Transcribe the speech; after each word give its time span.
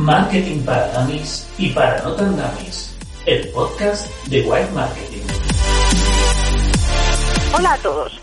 Marketing 0.00 0.62
para 0.64 0.88
Dummies 0.92 1.46
y 1.58 1.68
para 1.70 2.00
no 2.02 2.14
tan 2.14 2.34
dummies, 2.34 2.96
el 3.26 3.46
podcast 3.48 4.08
de 4.28 4.40
White 4.40 4.70
Marketing. 4.72 5.20
Hola 7.54 7.74
a 7.74 7.78
todos, 7.78 8.18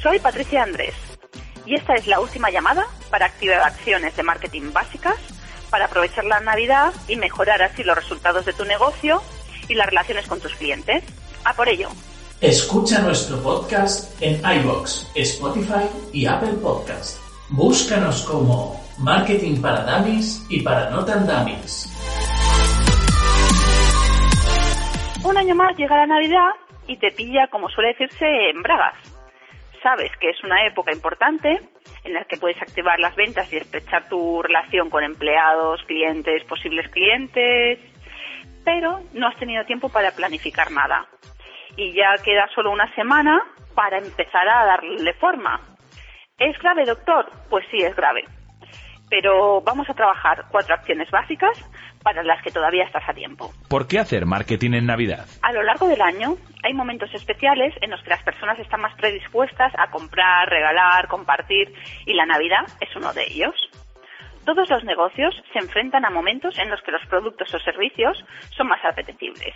soy 0.00 0.20
Patricia 0.20 0.62
Andrés 0.62 0.94
y 1.66 1.74
esta 1.74 1.94
es 1.94 2.06
la 2.06 2.20
última 2.20 2.48
llamada 2.50 2.86
para 3.10 3.26
activar 3.26 3.58
acciones 3.58 4.14
de 4.14 4.22
marketing 4.22 4.72
básicas 4.72 5.16
para 5.68 5.86
aprovechar 5.86 6.24
la 6.26 6.38
Navidad 6.38 6.92
y 7.08 7.16
mejorar 7.16 7.60
así 7.60 7.82
los 7.82 7.96
resultados 7.96 8.46
de 8.46 8.52
tu 8.52 8.64
negocio 8.64 9.20
y 9.68 9.74
las 9.74 9.86
relaciones 9.86 10.28
con 10.28 10.38
tus 10.38 10.54
clientes. 10.54 11.02
A 11.44 11.54
por 11.54 11.68
ello. 11.68 11.88
Escucha 12.40 13.00
nuestro 13.00 13.42
podcast 13.42 14.14
en 14.22 14.40
iBox, 14.60 15.08
Spotify 15.16 15.88
y 16.12 16.26
Apple 16.26 16.54
Podcast. 16.62 17.18
Búscanos 17.48 18.22
como 18.22 18.80
Marketing 19.02 19.62
para 19.62 19.80
Dummies 19.84 20.46
y 20.50 20.60
para 20.60 20.90
no 20.90 21.02
tan 21.02 21.26
dummies. 21.26 21.88
Un 25.24 25.38
año 25.38 25.54
más 25.54 25.74
llega 25.78 25.96
la 25.96 26.06
Navidad 26.06 26.50
y 26.86 26.98
te 26.98 27.10
pilla, 27.12 27.46
como 27.48 27.70
suele 27.70 27.94
decirse, 27.94 28.26
en 28.50 28.62
bragas. 28.62 28.94
Sabes 29.82 30.10
que 30.20 30.28
es 30.28 30.44
una 30.44 30.66
época 30.66 30.92
importante 30.92 31.60
en 32.04 32.12
la 32.12 32.24
que 32.24 32.36
puedes 32.36 32.60
activar 32.60 32.98
las 33.00 33.16
ventas 33.16 33.50
y 33.50 33.56
estrechar 33.56 34.06
tu 34.10 34.42
relación 34.42 34.90
con 34.90 35.02
empleados, 35.02 35.80
clientes, 35.86 36.44
posibles 36.44 36.86
clientes, 36.90 37.78
pero 38.64 39.00
no 39.14 39.28
has 39.28 39.36
tenido 39.38 39.64
tiempo 39.64 39.88
para 39.88 40.10
planificar 40.10 40.70
nada. 40.70 41.06
Y 41.74 41.94
ya 41.94 42.22
queda 42.22 42.48
solo 42.54 42.70
una 42.70 42.94
semana 42.94 43.40
para 43.74 43.96
empezar 43.96 44.46
a 44.46 44.66
darle 44.66 45.14
forma. 45.14 45.58
¿Es 46.36 46.58
grave, 46.58 46.84
doctor? 46.84 47.30
Pues 47.48 47.64
sí, 47.70 47.78
es 47.78 47.96
grave. 47.96 48.24
Pero 49.10 49.60
vamos 49.60 49.90
a 49.90 49.94
trabajar 49.94 50.46
cuatro 50.50 50.74
acciones 50.74 51.10
básicas 51.10 51.58
para 52.02 52.22
las 52.22 52.42
que 52.42 52.50
todavía 52.50 52.84
estás 52.84 53.02
a 53.08 53.12
tiempo. 53.12 53.52
¿Por 53.68 53.86
qué 53.86 53.98
hacer 53.98 54.24
marketing 54.24 54.72
en 54.72 54.86
Navidad? 54.86 55.26
A 55.42 55.52
lo 55.52 55.62
largo 55.62 55.88
del 55.88 56.00
año 56.00 56.36
hay 56.62 56.72
momentos 56.72 57.12
especiales 57.12 57.74
en 57.82 57.90
los 57.90 58.02
que 58.02 58.10
las 58.10 58.22
personas 58.22 58.58
están 58.58 58.80
más 58.80 58.94
predispuestas 58.96 59.72
a 59.76 59.90
comprar, 59.90 60.48
regalar, 60.48 61.08
compartir 61.08 61.74
y 62.06 62.14
la 62.14 62.24
Navidad 62.24 62.66
es 62.80 62.94
uno 62.96 63.12
de 63.12 63.24
ellos. 63.24 63.54
Todos 64.44 64.70
los 64.70 64.84
negocios 64.84 65.34
se 65.52 65.58
enfrentan 65.58 66.04
a 66.04 66.10
momentos 66.10 66.58
en 66.58 66.70
los 66.70 66.80
que 66.82 66.92
los 66.92 67.04
productos 67.06 67.52
o 67.54 67.58
servicios 67.58 68.24
son 68.56 68.68
más 68.68 68.82
apetecibles. 68.84 69.54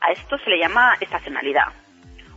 A 0.00 0.10
esto 0.10 0.36
se 0.38 0.50
le 0.50 0.58
llama 0.58 0.96
estacionalidad. 1.00 1.85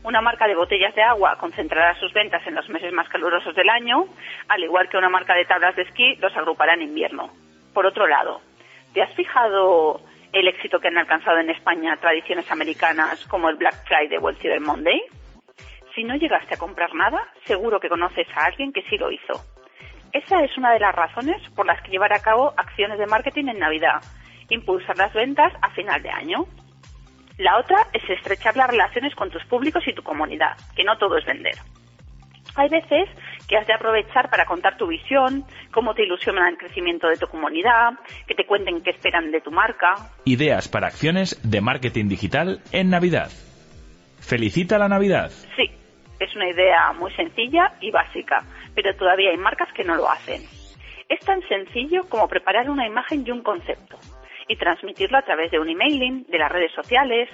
Una 0.03 0.21
marca 0.21 0.47
de 0.47 0.55
botellas 0.55 0.95
de 0.95 1.03
agua 1.03 1.37
concentrará 1.37 1.93
sus 1.99 2.13
ventas 2.13 2.45
en 2.47 2.55
los 2.55 2.69
meses 2.69 2.93
más 2.93 3.09
calurosos 3.09 3.53
del 3.53 3.69
año, 3.69 4.05
al 4.47 4.63
igual 4.63 4.87
que 4.87 4.97
una 4.97 5.09
marca 5.09 5.35
de 5.35 5.45
tablas 5.45 5.75
de 5.75 5.83
esquí 5.83 6.15
los 6.15 6.35
agrupará 6.37 6.73
en 6.73 6.83
invierno. 6.83 7.29
Por 7.73 7.85
otro 7.85 8.07
lado, 8.07 8.41
¿te 8.93 9.01
has 9.01 9.13
fijado 9.13 10.01
el 10.31 10.47
éxito 10.47 10.79
que 10.79 10.87
han 10.87 10.97
alcanzado 10.97 11.39
en 11.39 11.49
España 11.49 11.97
tradiciones 11.97 12.49
americanas 12.51 13.25
como 13.27 13.49
el 13.49 13.57
Black 13.57 13.75
Friday 13.87 14.17
o 14.21 14.29
el 14.29 14.37
Cyber 14.37 14.61
Monday? 14.61 15.01
Si 15.93 16.03
no 16.03 16.15
llegaste 16.15 16.55
a 16.55 16.59
comprar 16.59 16.93
nada, 16.95 17.19
seguro 17.43 17.79
que 17.79 17.89
conoces 17.89 18.27
a 18.35 18.45
alguien 18.45 18.71
que 18.71 18.83
sí 18.83 18.97
lo 18.97 19.11
hizo. 19.11 19.33
Esa 20.13 20.43
es 20.43 20.57
una 20.57 20.71
de 20.71 20.79
las 20.79 20.95
razones 20.95 21.41
por 21.55 21.65
las 21.65 21.81
que 21.81 21.91
llevar 21.91 22.13
a 22.13 22.21
cabo 22.21 22.53
acciones 22.57 22.97
de 22.97 23.05
marketing 23.05 23.49
en 23.49 23.59
Navidad, 23.59 24.01
impulsar 24.49 24.97
las 24.97 25.13
ventas 25.13 25.53
a 25.61 25.69
final 25.71 26.01
de 26.01 26.09
año. 26.09 26.45
La 27.39 27.57
otra 27.57 27.87
es 27.93 28.03
estrechar 28.09 28.57
las 28.57 28.69
relaciones 28.69 29.15
con 29.15 29.29
tus 29.31 29.45
públicos 29.45 29.81
y 29.87 29.93
tu 29.93 30.03
comunidad, 30.03 30.57
que 30.75 30.83
no 30.83 30.97
todo 30.97 31.17
es 31.17 31.25
vender. 31.25 31.53
Hay 32.57 32.67
veces 32.67 33.07
que 33.47 33.55
has 33.55 33.65
de 33.65 33.73
aprovechar 33.73 34.29
para 34.29 34.45
contar 34.45 34.75
tu 34.75 34.87
visión, 34.87 35.45
cómo 35.71 35.93
te 35.93 36.03
ilusiona 36.03 36.49
el 36.49 36.57
crecimiento 36.57 37.07
de 37.07 37.15
tu 37.15 37.27
comunidad, 37.27 37.93
que 38.27 38.35
te 38.35 38.45
cuenten 38.45 38.81
qué 38.81 38.89
esperan 38.89 39.31
de 39.31 39.39
tu 39.39 39.51
marca. 39.51 39.95
Ideas 40.25 40.67
para 40.67 40.87
acciones 40.87 41.39
de 41.49 41.61
marketing 41.61 42.09
digital 42.09 42.59
en 42.73 42.89
Navidad. 42.89 43.29
Felicita 44.19 44.77
la 44.77 44.89
Navidad. 44.89 45.31
Sí, 45.55 45.71
es 46.19 46.35
una 46.35 46.49
idea 46.49 46.91
muy 46.91 47.13
sencilla 47.13 47.71
y 47.79 47.89
básica, 47.89 48.43
pero 48.75 48.93
todavía 48.97 49.29
hay 49.29 49.37
marcas 49.37 49.71
que 49.73 49.85
no 49.85 49.95
lo 49.95 50.11
hacen. 50.11 50.41
Es 51.07 51.21
tan 51.21 51.39
sencillo 51.47 52.03
como 52.09 52.27
preparar 52.27 52.69
una 52.69 52.85
imagen 52.85 53.23
y 53.25 53.31
un 53.31 53.43
concepto 53.43 53.97
y 54.49 54.57
transmitirlo 54.57 55.17
a 55.17 55.21
través 55.21 55.51
de 55.51 55.59
un 55.59 55.69
emailing, 55.69 56.25
de 56.27 56.39
las 56.39 56.51
redes 56.51 56.71
sociales, 56.73 57.29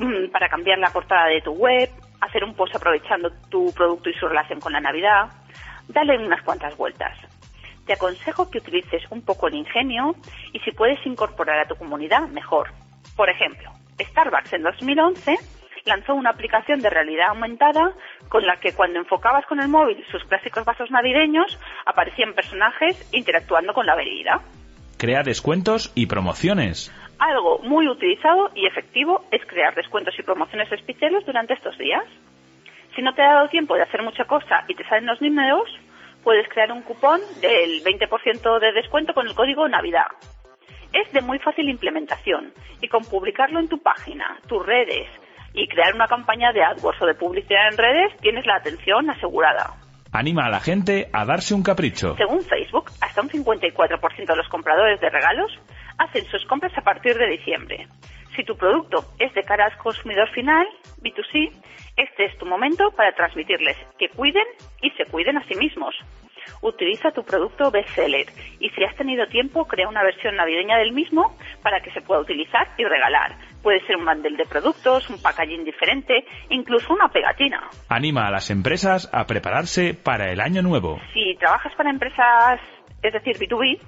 mm, 0.00 0.30
para 0.32 0.48
cambiar 0.48 0.78
la 0.78 0.90
portada 0.90 1.26
de 1.26 1.42
tu 1.42 1.52
web, 1.52 1.88
hacer 2.20 2.42
un 2.42 2.54
post 2.54 2.74
aprovechando 2.74 3.30
tu 3.50 3.72
producto 3.74 4.10
y 4.10 4.14
su 4.14 4.26
relación 4.26 4.58
con 4.58 4.72
la 4.72 4.80
Navidad. 4.80 5.28
Dale 5.88 6.18
unas 6.18 6.42
cuantas 6.42 6.76
vueltas. 6.76 7.16
Te 7.86 7.92
aconsejo 7.92 8.50
que 8.50 8.58
utilices 8.58 9.02
un 9.10 9.22
poco 9.22 9.46
el 9.46 9.54
ingenio 9.54 10.16
y 10.52 10.58
si 10.60 10.72
puedes 10.72 11.04
incorporar 11.06 11.60
a 11.60 11.68
tu 11.68 11.76
comunidad, 11.76 12.26
mejor. 12.28 12.70
Por 13.14 13.28
ejemplo, 13.28 13.70
Starbucks 14.00 14.54
en 14.54 14.62
2011 14.62 15.36
lanzó 15.84 16.14
una 16.14 16.30
aplicación 16.30 16.80
de 16.80 16.88
realidad 16.88 17.28
aumentada 17.28 17.92
con 18.30 18.46
la 18.46 18.56
que 18.56 18.72
cuando 18.72 18.98
enfocabas 18.98 19.44
con 19.44 19.60
el 19.60 19.68
móvil 19.68 20.02
sus 20.10 20.24
clásicos 20.24 20.64
vasos 20.64 20.90
navideños 20.90 21.60
aparecían 21.84 22.32
personajes 22.32 23.06
interactuando 23.12 23.74
con 23.74 23.84
la 23.84 23.94
bebida. 23.94 24.40
Crea 24.98 25.22
descuentos 25.22 25.92
y 25.94 26.06
promociones. 26.06 26.92
Algo 27.18 27.58
muy 27.60 27.88
utilizado 27.88 28.50
y 28.54 28.66
efectivo 28.66 29.24
es 29.30 29.44
crear 29.46 29.74
descuentos 29.74 30.14
y 30.18 30.22
promociones 30.22 30.70
especiales 30.70 31.24
durante 31.26 31.54
estos 31.54 31.76
días. 31.78 32.04
Si 32.94 33.02
no 33.02 33.14
te 33.14 33.22
ha 33.22 33.34
dado 33.34 33.48
tiempo 33.48 33.74
de 33.74 33.82
hacer 33.82 34.02
mucha 34.02 34.24
cosa 34.24 34.64
y 34.68 34.74
te 34.74 34.84
salen 34.84 35.06
los 35.06 35.20
números, 35.20 35.68
puedes 36.22 36.48
crear 36.48 36.70
un 36.72 36.82
cupón 36.82 37.20
del 37.40 37.82
20% 37.82 38.60
de 38.60 38.72
descuento 38.72 39.14
con 39.14 39.26
el 39.26 39.34
código 39.34 39.68
Navidad. 39.68 40.06
Es 40.92 41.10
de 41.12 41.20
muy 41.20 41.38
fácil 41.40 41.68
implementación 41.68 42.52
y 42.80 42.88
con 42.88 43.04
publicarlo 43.04 43.58
en 43.58 43.68
tu 43.68 43.82
página, 43.82 44.38
tus 44.48 44.64
redes 44.64 45.08
y 45.52 45.66
crear 45.68 45.94
una 45.94 46.06
campaña 46.06 46.52
de 46.52 46.62
AdWords 46.62 47.02
o 47.02 47.06
de 47.06 47.14
publicidad 47.14 47.68
en 47.72 47.78
redes 47.78 48.16
tienes 48.18 48.46
la 48.46 48.56
atención 48.56 49.10
asegurada. 49.10 49.83
Anima 50.14 50.46
a 50.46 50.48
la 50.48 50.60
gente 50.60 51.08
a 51.12 51.24
darse 51.24 51.54
un 51.54 51.64
capricho. 51.64 52.14
Según 52.14 52.40
Facebook, 52.42 52.92
hasta 53.00 53.20
un 53.20 53.28
54% 53.28 54.26
de 54.26 54.36
los 54.36 54.48
compradores 54.48 55.00
de 55.00 55.10
regalos 55.10 55.50
hacen 55.98 56.24
sus 56.26 56.46
compras 56.46 56.72
a 56.78 56.82
partir 56.82 57.18
de 57.18 57.26
diciembre. 57.26 57.88
Si 58.36 58.44
tu 58.44 58.56
producto 58.56 59.06
es 59.18 59.34
de 59.34 59.42
cara 59.42 59.64
al 59.64 59.76
consumidor 59.76 60.30
final, 60.30 60.68
B2C, 61.02 61.50
este 61.96 62.26
es 62.26 62.38
tu 62.38 62.46
momento 62.46 62.92
para 62.92 63.12
transmitirles 63.12 63.76
que 63.98 64.08
cuiden 64.08 64.44
y 64.82 64.90
se 64.90 65.04
cuiden 65.06 65.36
a 65.36 65.48
sí 65.48 65.56
mismos. 65.56 65.96
Utiliza 66.62 67.10
tu 67.10 67.24
producto 67.24 67.72
bestseller 67.72 68.26
y 68.60 68.70
si 68.70 68.84
has 68.84 68.94
tenido 68.94 69.26
tiempo, 69.26 69.66
crea 69.66 69.88
una 69.88 70.04
versión 70.04 70.36
navideña 70.36 70.78
del 70.78 70.92
mismo 70.92 71.36
para 71.64 71.80
que 71.80 71.90
se 71.92 72.02
pueda 72.02 72.20
utilizar 72.20 72.68
y 72.76 72.84
regalar. 72.84 73.36
Puede 73.62 73.80
ser 73.86 73.96
un 73.96 74.04
bundle 74.04 74.36
de 74.36 74.44
productos, 74.44 75.08
un 75.08 75.20
packaging 75.20 75.64
diferente, 75.64 76.26
incluso 76.50 76.92
una 76.92 77.08
pegatina. 77.08 77.70
Anima 77.88 78.28
a 78.28 78.30
las 78.30 78.50
empresas 78.50 79.08
a 79.14 79.24
prepararse 79.24 79.94
para 79.94 80.30
el 80.30 80.42
año 80.42 80.60
nuevo. 80.60 81.00
Si 81.14 81.34
trabajas 81.36 81.74
para 81.74 81.88
empresas, 81.88 82.60
es 83.02 83.12
decir, 83.14 83.38
B2B, 83.38 83.80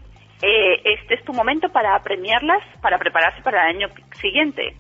eh, 0.43 0.81
este 0.85 1.17
es 1.17 1.25
tu 1.25 1.35
momento 1.35 1.69
para 1.69 2.01
premiarlas, 2.03 2.65
para 2.81 2.99
prepararse 2.99 3.43
para 3.43 3.69
el 3.69 3.77
año 3.77 3.89
siguiente, 4.21 4.75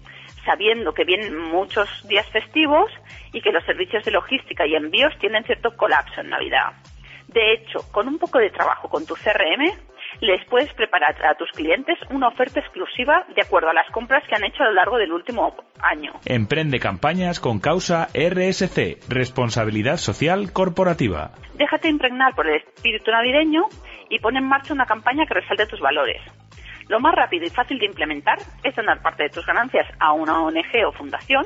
sabiendo 0.46 0.94
que 0.94 1.04
vienen 1.04 1.36
muchos 1.36 1.88
días 2.08 2.26
festivos 2.30 2.90
y 3.34 3.42
que 3.42 3.52
los 3.52 3.64
servicios 3.64 4.06
de 4.06 4.12
logística 4.12 4.66
y 4.66 4.74
envíos 4.74 5.12
tienen 5.18 5.44
cierto 5.44 5.76
colapso 5.76 6.22
en 6.22 6.30
Navidad. 6.30 6.72
De 7.28 7.52
hecho, 7.52 7.80
con 7.92 8.08
un 8.08 8.18
poco 8.18 8.38
de 8.38 8.48
trabajo 8.48 8.88
con 8.88 9.04
tu 9.04 9.14
CRM, 9.14 9.68
les 10.21 10.44
puedes 10.47 10.72
preparar 10.75 11.15
a 11.25 11.34
tus 11.34 11.50
clientes 11.53 11.99
una 12.10 12.28
oferta 12.28 12.60
exclusiva 12.60 13.27
de 13.34 13.43
acuerdo 13.43 13.71
a 13.71 13.75
las 13.75 13.91
compras 13.91 14.22
que 14.28 14.34
han 14.34 14.44
hecho 14.44 14.62
a 14.62 14.66
lo 14.66 14.75
largo 14.75 14.97
del 14.99 15.12
último 15.12 15.54
año. 15.81 16.12
Emprende 16.25 16.78
campañas 16.78 17.41
con 17.41 17.60
causa 17.60 18.09
RSC, 18.15 18.99
Responsabilidad 19.09 19.97
Social 19.97 20.53
Corporativa. 20.53 21.32
Déjate 21.54 21.88
impregnar 21.88 22.34
por 22.34 22.47
el 22.47 22.56
espíritu 22.56 23.10
navideño 23.10 23.65
y 24.09 24.19
pon 24.19 24.36
en 24.36 24.48
marcha 24.48 24.72
una 24.72 24.86
campaña 24.86 25.27
que 25.27 25.34
resalte 25.34 25.66
tus 25.66 25.80
valores. 25.80 26.21
Lo 26.89 27.01
más 27.01 27.15
rápido 27.15 27.45
y 27.45 27.51
fácil 27.51 27.78
de 27.78 27.86
implementar 27.86 28.39
es 28.62 28.74
donar 28.77 29.03
parte 29.03 29.24
de 29.24 29.30
tus 29.30 29.45
ganancias 29.45 29.86
a 29.98 30.12
una 30.12 30.41
ONG 30.41 30.86
o 30.86 30.92
fundación 30.92 31.45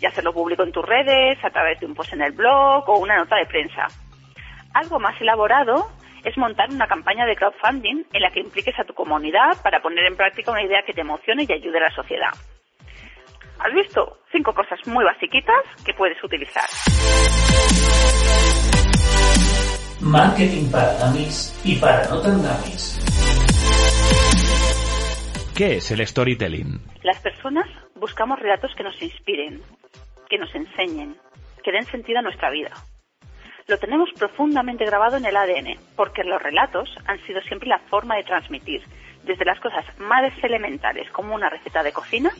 y 0.00 0.06
hacerlo 0.06 0.32
público 0.32 0.62
en 0.62 0.72
tus 0.72 0.84
redes, 0.84 1.42
a 1.44 1.50
través 1.50 1.80
de 1.80 1.86
un 1.86 1.94
post 1.94 2.12
en 2.12 2.22
el 2.22 2.32
blog 2.32 2.88
o 2.88 2.98
una 2.98 3.16
nota 3.16 3.36
de 3.36 3.46
prensa. 3.46 3.88
Algo 4.74 5.00
más 5.00 5.20
elaborado 5.20 5.90
es 6.26 6.36
montar 6.36 6.68
una 6.70 6.88
campaña 6.88 7.24
de 7.24 7.36
crowdfunding 7.36 8.04
en 8.12 8.20
la 8.20 8.32
que 8.32 8.40
impliques 8.40 8.76
a 8.80 8.84
tu 8.84 8.92
comunidad 8.92 9.62
para 9.62 9.80
poner 9.80 10.06
en 10.06 10.16
práctica 10.16 10.50
una 10.50 10.64
idea 10.64 10.82
que 10.84 10.92
te 10.92 11.02
emocione 11.02 11.46
y 11.48 11.52
ayude 11.52 11.78
a 11.78 11.82
la 11.82 11.94
sociedad. 11.94 12.30
¿Has 13.60 13.72
visto? 13.72 14.18
Cinco 14.32 14.52
cosas 14.52 14.80
muy 14.88 15.04
basiquitas 15.04 15.62
que 15.84 15.94
puedes 15.94 16.22
utilizar. 16.24 16.64
Marketing 20.00 20.68
para 20.70 20.98
dummies 20.98 21.60
y 21.64 21.76
para 21.76 22.08
no 22.08 22.20
tan 22.20 22.42
dummies. 22.42 22.98
¿Qué 25.56 25.76
es 25.76 25.90
el 25.92 26.04
storytelling? 26.04 26.80
Las 27.04 27.20
personas 27.20 27.66
buscamos 27.94 28.40
relatos 28.40 28.74
que 28.76 28.82
nos 28.82 29.00
inspiren, 29.00 29.60
que 30.28 30.38
nos 30.38 30.52
enseñen, 30.56 31.16
que 31.62 31.70
den 31.70 31.84
sentido 31.84 32.18
a 32.18 32.22
nuestra 32.22 32.50
vida. 32.50 32.72
Lo 33.68 33.78
tenemos 33.78 34.08
profundamente 34.16 34.84
grabado 34.84 35.16
en 35.16 35.24
el 35.24 35.36
ADN, 35.36 35.76
porque 35.96 36.22
los 36.22 36.40
relatos 36.40 36.88
han 37.06 37.18
sido 37.26 37.40
siempre 37.42 37.68
la 37.68 37.80
forma 37.80 38.14
de 38.14 38.22
transmitir, 38.22 38.80
desde 39.24 39.44
las 39.44 39.58
cosas 39.58 39.84
más 39.98 40.32
elementales 40.40 41.10
como 41.10 41.34
una 41.34 41.50
receta 41.50 41.82
de 41.82 41.92
cocina 41.92 42.30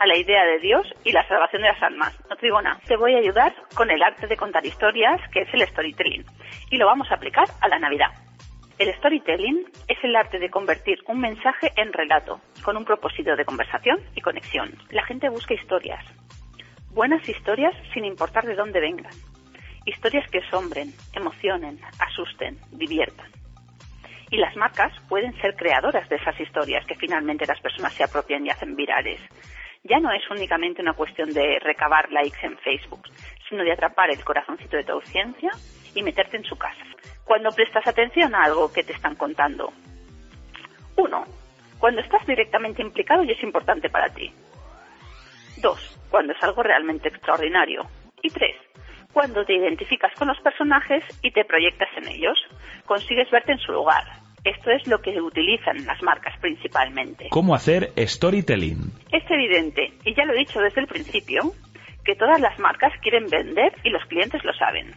a 0.00 0.06
la 0.08 0.16
idea 0.16 0.44
de 0.44 0.58
Dios 0.58 0.84
y 1.04 1.12
la 1.12 1.26
salvación 1.28 1.62
de 1.62 1.68
las 1.68 1.80
almas. 1.80 2.12
No 2.28 2.34
te 2.34 2.48
te 2.88 2.96
voy 2.96 3.14
a 3.14 3.18
ayudar 3.18 3.54
con 3.76 3.88
el 3.88 4.02
arte 4.02 4.26
de 4.26 4.36
contar 4.36 4.66
historias, 4.66 5.20
que 5.30 5.42
es 5.42 5.54
el 5.54 5.64
storytelling, 5.68 6.24
y 6.70 6.76
lo 6.76 6.86
vamos 6.86 7.08
a 7.12 7.14
aplicar 7.14 7.46
a 7.60 7.68
la 7.68 7.78
Navidad. 7.78 8.10
El 8.76 8.92
storytelling 8.96 9.66
es 9.86 9.98
el 10.02 10.16
arte 10.16 10.40
de 10.40 10.50
convertir 10.50 10.98
un 11.06 11.20
mensaje 11.20 11.70
en 11.76 11.92
relato, 11.92 12.40
con 12.64 12.76
un 12.76 12.84
propósito 12.84 13.36
de 13.36 13.44
conversación 13.44 14.00
y 14.16 14.20
conexión. 14.20 14.76
La 14.90 15.04
gente 15.04 15.28
busca 15.28 15.54
historias, 15.54 16.04
buenas 16.90 17.28
historias 17.28 17.74
sin 17.92 18.04
importar 18.04 18.44
de 18.44 18.56
dónde 18.56 18.80
vengan. 18.80 19.12
Historias 19.86 20.28
que 20.30 20.40
sombren, 20.50 20.92
emocionen, 21.12 21.78
asusten, 21.98 22.58
diviertan. 22.72 23.30
Y 24.30 24.38
las 24.38 24.56
marcas 24.56 24.92
pueden 25.08 25.32
ser 25.40 25.54
creadoras 25.54 26.08
de 26.08 26.16
esas 26.16 26.38
historias 26.40 26.86
que 26.86 26.94
finalmente 26.94 27.46
las 27.46 27.60
personas 27.60 27.92
se 27.92 28.04
apropian 28.04 28.46
y 28.46 28.50
hacen 28.50 28.74
virales. 28.74 29.20
Ya 29.84 30.00
no 30.00 30.10
es 30.12 30.22
únicamente 30.30 30.80
una 30.80 30.94
cuestión 30.94 31.32
de 31.32 31.58
recabar 31.60 32.10
likes 32.10 32.38
en 32.42 32.56
Facebook, 32.58 33.02
sino 33.48 33.62
de 33.62 33.72
atrapar 33.72 34.10
el 34.10 34.24
corazoncito 34.24 34.76
de 34.76 34.84
tu 34.84 34.92
audiencia 34.92 35.50
y 35.94 36.02
meterte 36.02 36.38
en 36.38 36.44
su 36.44 36.56
casa 36.56 36.84
cuando 37.24 37.50
prestas 37.50 37.86
atención 37.86 38.34
a 38.34 38.44
algo 38.44 38.72
que 38.72 38.84
te 38.84 38.92
están 38.92 39.14
contando. 39.16 39.72
Uno, 40.96 41.24
cuando 41.78 42.00
estás 42.00 42.24
directamente 42.26 42.82
implicado 42.82 43.24
y 43.24 43.32
es 43.32 43.42
importante 43.42 43.88
para 43.88 44.08
ti. 44.10 44.32
Dos, 45.60 45.98
cuando 46.10 46.32
es 46.32 46.42
algo 46.42 46.62
realmente 46.62 47.08
extraordinario. 47.08 47.82
Y 48.22 48.30
tres, 48.30 48.56
cuando 49.14 49.44
te 49.44 49.54
identificas 49.54 50.12
con 50.18 50.28
los 50.28 50.38
personajes 50.40 51.04
y 51.22 51.30
te 51.30 51.44
proyectas 51.44 51.88
en 51.96 52.08
ellos, 52.08 52.36
consigues 52.84 53.30
verte 53.30 53.52
en 53.52 53.58
su 53.58 53.72
lugar. 53.72 54.02
Esto 54.44 54.70
es 54.72 54.86
lo 54.88 55.00
que 55.00 55.18
utilizan 55.20 55.86
las 55.86 56.02
marcas 56.02 56.38
principalmente. 56.40 57.28
¿Cómo 57.30 57.54
hacer 57.54 57.92
storytelling? 57.96 58.92
Es 59.12 59.22
evidente, 59.30 59.92
y 60.04 60.14
ya 60.14 60.24
lo 60.24 60.34
he 60.34 60.38
dicho 60.38 60.60
desde 60.60 60.82
el 60.82 60.88
principio, 60.88 61.42
que 62.04 62.16
todas 62.16 62.40
las 62.40 62.58
marcas 62.58 62.92
quieren 63.00 63.26
vender 63.30 63.72
y 63.84 63.90
los 63.90 64.04
clientes 64.06 64.44
lo 64.44 64.52
saben. 64.52 64.90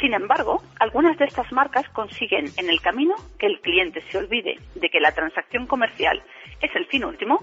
Sin 0.00 0.14
embargo, 0.14 0.62
algunas 0.78 1.18
de 1.18 1.24
estas 1.24 1.50
marcas 1.50 1.88
consiguen 1.88 2.44
en 2.58 2.70
el 2.70 2.80
camino 2.80 3.14
que 3.38 3.46
el 3.46 3.60
cliente 3.60 4.02
se 4.10 4.18
olvide 4.18 4.58
de 4.76 4.88
que 4.88 5.00
la 5.00 5.12
transacción 5.12 5.66
comercial 5.66 6.22
es 6.60 6.70
el 6.76 6.86
fin 6.86 7.04
último 7.04 7.40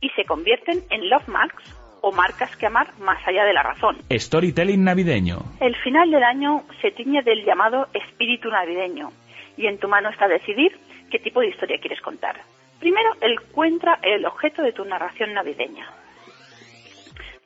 y 0.00 0.10
se 0.10 0.24
convierten 0.24 0.84
en 0.90 1.08
love 1.08 1.26
marks 1.26 1.81
o 2.02 2.12
marcas 2.12 2.54
que 2.56 2.66
amar 2.66 2.92
más 2.98 3.26
allá 3.26 3.44
de 3.44 3.54
la 3.54 3.62
razón. 3.62 3.96
Storytelling 4.10 4.84
navideño. 4.84 5.38
El 5.60 5.74
final 5.76 6.10
del 6.10 6.22
año 6.22 6.64
se 6.82 6.90
tiñe 6.90 7.22
del 7.22 7.44
llamado 7.44 7.88
espíritu 7.94 8.50
navideño 8.50 9.10
y 9.56 9.66
en 9.66 9.78
tu 9.78 9.88
mano 9.88 10.10
está 10.10 10.28
decidir 10.28 10.78
qué 11.10 11.18
tipo 11.18 11.40
de 11.40 11.48
historia 11.48 11.78
quieres 11.78 12.00
contar. 12.00 12.40
Primero, 12.78 13.10
encuentra 13.20 13.98
el 14.02 14.26
objeto 14.26 14.62
de 14.62 14.72
tu 14.72 14.84
narración 14.84 15.32
navideña. 15.32 15.86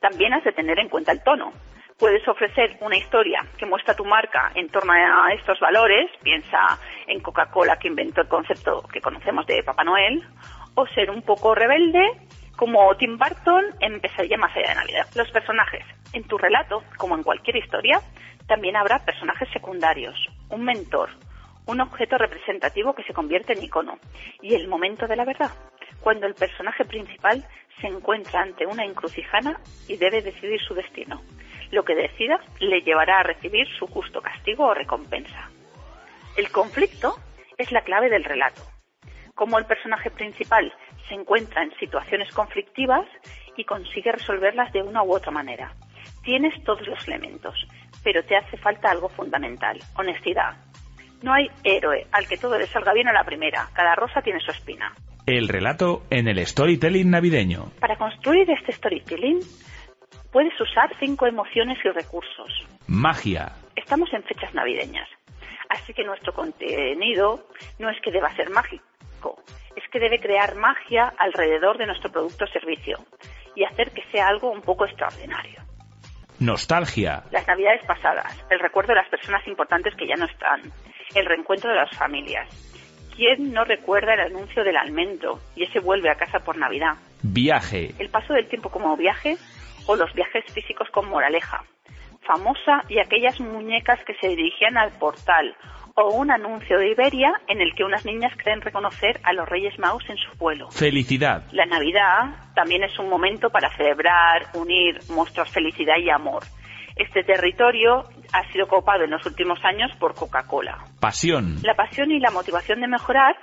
También 0.01 0.33
has 0.33 0.43
de 0.43 0.51
tener 0.51 0.79
en 0.79 0.89
cuenta 0.89 1.11
el 1.11 1.23
tono 1.23 1.53
puedes 1.97 2.27
ofrecer 2.27 2.77
una 2.81 2.97
historia 2.97 3.45
que 3.57 3.65
muestra 3.65 3.95
tu 3.95 4.05
marca 4.05 4.51
en 4.55 4.69
torno 4.69 4.93
a 4.93 5.33
estos 5.33 5.59
valores, 5.59 6.09
piensa 6.21 6.79
en 7.07 7.19
Coca-Cola 7.19 7.77
que 7.77 7.87
inventó 7.87 8.21
el 8.21 8.27
concepto 8.27 8.83
que 8.91 9.01
conocemos 9.01 9.45
de 9.47 9.63
Papá 9.63 9.83
Noel, 9.83 10.23
o 10.75 10.85
ser 10.87 11.09
un 11.09 11.23
poco 11.23 11.55
rebelde 11.55 12.11
como 12.57 12.93
Tim 12.97 13.17
Burton 13.17 13.65
en 13.79 14.01
más 14.39 14.51
allá 14.55 14.69
de 14.69 14.75
Navidad. 14.75 15.07
Los 15.15 15.29
personajes. 15.31 15.85
En 16.13 16.23
tu 16.23 16.37
relato, 16.37 16.83
como 16.97 17.15
en 17.15 17.23
cualquier 17.23 17.55
historia, 17.57 18.01
también 18.47 18.75
habrá 18.75 18.99
personajes 19.05 19.47
secundarios, 19.53 20.15
un 20.49 20.65
mentor, 20.65 21.09
un 21.67 21.79
objeto 21.81 22.17
representativo 22.17 22.95
que 22.95 23.03
se 23.03 23.13
convierte 23.13 23.53
en 23.53 23.63
icono 23.63 23.99
y 24.41 24.55
el 24.55 24.67
momento 24.67 25.05
de 25.07 25.15
la 25.15 25.25
verdad, 25.25 25.51
cuando 26.01 26.25
el 26.25 26.33
personaje 26.33 26.83
principal 26.85 27.45
se 27.79 27.87
encuentra 27.87 28.41
ante 28.41 28.65
una 28.65 28.85
encrucijana 28.85 29.59
y 29.87 29.97
debe 29.97 30.21
decidir 30.21 30.59
su 30.61 30.73
destino. 30.73 31.21
Lo 31.71 31.83
que 31.83 31.95
decida 31.95 32.39
le 32.59 32.81
llevará 32.81 33.19
a 33.19 33.23
recibir 33.23 33.67
su 33.77 33.85
justo 33.87 34.21
castigo 34.21 34.65
o 34.65 34.73
recompensa. 34.73 35.49
El 36.37 36.49
conflicto 36.51 37.15
es 37.57 37.71
la 37.71 37.81
clave 37.81 38.09
del 38.09 38.23
relato. 38.23 38.61
Como 39.37 39.59
el 39.59 39.65
personaje 39.65 40.09
principal 40.09 40.73
se 41.07 41.13
encuentra 41.13 41.61
en 41.61 41.71
situaciones 41.77 42.33
conflictivas 42.33 43.05
y 43.55 43.65
consigue 43.65 44.11
resolverlas 44.11 44.73
de 44.73 44.81
una 44.81 45.03
u 45.03 45.13
otra 45.13 45.31
manera. 45.31 45.71
Tienes 46.23 46.55
todos 46.63 46.87
los 46.87 47.07
elementos, 47.07 47.53
pero 48.03 48.23
te 48.23 48.35
hace 48.35 48.57
falta 48.57 48.89
algo 48.89 49.09
fundamental, 49.09 49.77
honestidad. 49.95 50.57
No 51.21 51.33
hay 51.33 51.51
héroe 51.63 52.07
al 52.11 52.27
que 52.27 52.37
todo 52.37 52.57
le 52.57 52.65
salga 52.65 52.93
bien 52.93 53.09
a 53.09 53.13
la 53.13 53.23
primera, 53.23 53.69
cada 53.73 53.93
rosa 53.93 54.23
tiene 54.23 54.39
su 54.39 54.49
espina. 54.49 54.91
El 55.27 55.49
relato 55.49 56.01
en 56.09 56.27
el 56.27 56.43
storytelling 56.43 57.11
navideño. 57.11 57.65
Para 57.79 57.95
construir 57.95 58.49
este 58.49 58.71
storytelling 58.71 59.39
puedes 60.31 60.59
usar 60.59 60.89
cinco 60.99 61.27
emociones 61.27 61.77
y 61.85 61.89
recursos. 61.89 62.65
Magia. 62.87 63.51
Estamos 63.75 64.11
en 64.13 64.23
fechas 64.23 64.51
navideñas, 64.55 65.07
así 65.69 65.93
que 65.93 66.03
nuestro 66.03 66.33
contenido 66.33 67.47
no 67.77 67.91
es 67.91 68.01
que 68.01 68.11
deba 68.11 68.35
ser 68.35 68.49
mágico, 68.49 68.83
es 69.75 69.83
que 69.91 69.99
debe 69.99 70.19
crear 70.19 70.55
magia 70.55 71.13
alrededor 71.17 71.77
de 71.77 71.85
nuestro 71.85 72.11
producto 72.11 72.45
o 72.45 72.47
servicio 72.47 72.97
y 73.55 73.63
hacer 73.63 73.91
que 73.91 74.03
sea 74.11 74.27
algo 74.27 74.51
un 74.51 74.61
poco 74.61 74.85
extraordinario. 74.85 75.61
Nostalgia. 76.39 77.23
Las 77.31 77.47
navidades 77.47 77.83
pasadas, 77.85 78.45
el 78.49 78.59
recuerdo 78.59 78.93
de 78.93 79.01
las 79.01 79.09
personas 79.09 79.45
importantes 79.47 79.95
que 79.95 80.07
ya 80.07 80.15
no 80.15 80.25
están, 80.25 80.61
el 81.15 81.25
reencuentro 81.25 81.69
de 81.69 81.77
las 81.77 81.91
familias. 81.97 82.47
¿Quién 83.15 83.51
no 83.51 83.63
recuerda 83.63 84.13
el 84.13 84.19
anuncio 84.19 84.63
del 84.63 84.77
almendro 84.77 85.39
y 85.55 85.63
ese 85.63 85.79
vuelve 85.79 86.11
a 86.11 86.15
casa 86.15 86.39
por 86.39 86.57
Navidad? 86.57 86.93
Viaje. 87.23 87.95
El 87.97 88.09
paso 88.09 88.33
del 88.33 88.47
tiempo 88.47 88.69
como 88.69 88.95
viaje 88.95 89.37
o 89.87 89.95
los 89.95 90.13
viajes 90.13 90.45
físicos 90.53 90.87
con 90.91 91.09
moraleja, 91.09 91.63
famosa 92.21 92.83
y 92.89 92.99
aquellas 92.99 93.39
muñecas 93.39 94.03
que 94.03 94.13
se 94.15 94.27
dirigían 94.27 94.77
al 94.77 94.91
portal, 94.99 95.55
o 95.99 96.13
un 96.13 96.29
anuncio 96.29 96.77
de 96.77 96.91
Iberia 96.91 97.33
en 97.47 97.59
el 97.59 97.73
que 97.73 97.83
unas 97.83 98.05
niñas 98.05 98.31
creen 98.37 98.61
reconocer 98.61 99.19
a 99.23 99.33
los 99.33 99.49
Reyes 99.49 99.79
Maus 99.79 100.07
en 100.09 100.17
su 100.17 100.37
vuelo. 100.37 100.69
Felicidad. 100.69 101.45
La 101.51 101.65
Navidad 101.65 102.53
también 102.53 102.83
es 102.83 102.99
un 102.99 103.09
momento 103.09 103.49
para 103.49 103.75
celebrar, 103.75 104.45
unir, 104.53 104.99
mostrar 105.09 105.47
felicidad 105.47 105.95
y 105.97 106.11
amor. 106.11 106.43
Este 106.95 107.23
territorio 107.23 108.03
ha 108.31 108.51
sido 108.51 108.67
copado 108.67 109.05
en 109.05 109.09
los 109.09 109.25
últimos 109.25 109.57
años 109.65 109.91
por 109.99 110.13
Coca-Cola. 110.13 110.77
Pasión. 110.99 111.55
La 111.63 111.73
pasión 111.73 112.11
y 112.11 112.19
la 112.19 112.29
motivación 112.29 112.79
de 112.81 112.87
mejorar 112.87 113.35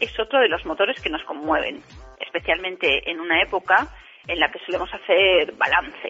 es 0.00 0.18
otro 0.18 0.40
de 0.40 0.48
los 0.48 0.64
motores 0.64 0.98
que 1.02 1.10
nos 1.10 1.22
conmueven, 1.24 1.82
especialmente 2.20 3.10
en 3.10 3.20
una 3.20 3.42
época 3.42 3.86
en 4.26 4.40
la 4.40 4.50
que 4.50 4.60
solemos 4.64 4.88
hacer 4.94 5.52
balance 5.56 6.08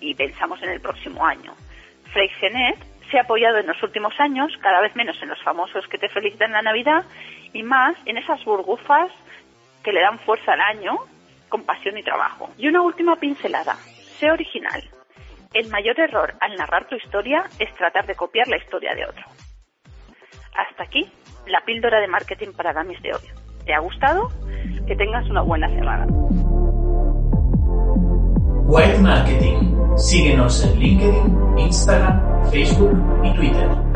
y 0.00 0.14
pensamos 0.14 0.62
en 0.62 0.70
el 0.70 0.80
próximo 0.80 1.26
año. 1.26 1.54
Freixenet 2.10 2.89
se 3.10 3.18
ha 3.18 3.22
apoyado 3.22 3.58
en 3.58 3.66
los 3.66 3.82
últimos 3.82 4.14
años, 4.18 4.52
cada 4.60 4.80
vez 4.80 4.94
menos 4.96 5.16
en 5.22 5.28
los 5.28 5.42
famosos 5.42 5.86
que 5.88 5.98
te 5.98 6.08
felicitan 6.08 6.52
la 6.52 6.62
Navidad 6.62 7.04
y 7.52 7.62
más 7.62 7.96
en 8.06 8.16
esas 8.16 8.44
burgufas 8.44 9.10
que 9.82 9.92
le 9.92 10.00
dan 10.00 10.18
fuerza 10.20 10.52
al 10.52 10.60
año 10.60 10.98
con 11.48 11.64
pasión 11.64 11.98
y 11.98 12.02
trabajo. 12.02 12.50
Y 12.56 12.68
una 12.68 12.82
última 12.82 13.16
pincelada, 13.16 13.74
sé 14.18 14.30
original. 14.30 14.82
El 15.52 15.68
mayor 15.68 15.98
error 15.98 16.34
al 16.40 16.54
narrar 16.56 16.86
tu 16.86 16.94
historia 16.94 17.44
es 17.58 17.74
tratar 17.74 18.06
de 18.06 18.14
copiar 18.14 18.46
la 18.48 18.56
historia 18.56 18.94
de 18.94 19.04
otro. 19.04 19.24
Hasta 20.56 20.84
aquí 20.84 21.10
la 21.46 21.60
píldora 21.62 22.00
de 22.00 22.06
marketing 22.06 22.52
para 22.56 22.72
damis 22.72 23.02
de 23.02 23.12
hoy. 23.12 23.22
¿Te 23.64 23.74
ha 23.74 23.80
gustado? 23.80 24.30
Que 24.86 24.94
tengas 24.94 25.28
una 25.28 25.42
buena 25.42 25.68
semana. 25.68 26.06
White 28.66 28.98
Marketing. 28.98 29.96
Síguenos 29.96 30.64
en 30.64 30.78
LinkedIn, 30.78 31.58
Instagram, 31.58 32.29
Facebook 32.50 32.96
y 33.24 33.34
Twitter. 33.34 33.89